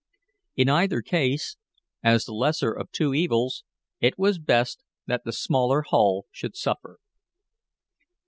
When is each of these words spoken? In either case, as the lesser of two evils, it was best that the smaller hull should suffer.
In 0.55 0.67
either 0.67 1.03
case, 1.03 1.57
as 2.01 2.25
the 2.25 2.33
lesser 2.33 2.71
of 2.73 2.91
two 2.91 3.13
evils, 3.13 3.63
it 3.99 4.17
was 4.17 4.39
best 4.39 4.83
that 5.05 5.25
the 5.25 5.31
smaller 5.31 5.83
hull 5.83 6.25
should 6.31 6.55
suffer. 6.55 6.97